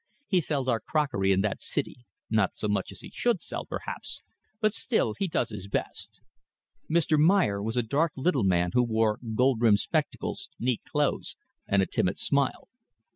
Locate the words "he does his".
5.13-5.67